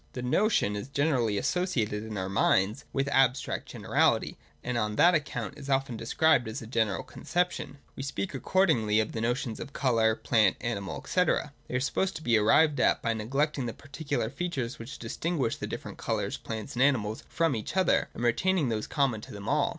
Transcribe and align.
(i) 0.01 0.11
The 0.13 0.21
notion 0.23 0.75
is 0.75 0.87
generally 0.87 1.37
associated 1.37 2.03
in 2.03 2.17
our 2.17 2.27
minds 2.27 2.85
with 2.91 3.07
abstract 3.09 3.67
generality, 3.67 4.35
and 4.63 4.75
on 4.75 4.95
that 4.95 5.13
account 5.13 5.53
it 5.57 5.59
is 5.59 5.69
often 5.69 5.95
described 5.95 6.47
as 6.47 6.59
a 6.59 6.65
general 6.65 7.03
conception. 7.03 7.77
We 7.95 8.01
speak, 8.01 8.33
accordingly, 8.33 8.99
of 8.99 9.11
the 9.11 9.21
notions 9.21 9.59
of 9.59 9.73
colour, 9.73 10.15
plant, 10.15 10.57
animal, 10.59 11.05
&c. 11.07 11.23
They 11.67 11.75
are 11.75 11.79
supposed 11.79 12.15
to 12.15 12.23
be 12.23 12.35
arrived 12.35 12.79
at 12.79 13.03
by 13.03 13.13
neglecting 13.13 13.67
the 13.67 13.73
particular 13.73 14.31
features 14.31 14.79
which 14.79 14.97
distinguish 14.97 15.57
the 15.57 15.67
different 15.67 15.99
colours, 15.99 16.35
plants, 16.35 16.73
and 16.75 16.81
animals 16.81 17.23
from 17.29 17.55
each 17.55 17.77
other, 17.77 18.09
and 18.15 18.23
by 18.23 18.29
retaining 18.29 18.69
those 18.69 18.87
common 18.87 19.21
to 19.21 19.31
them 19.31 19.47
all. 19.47 19.69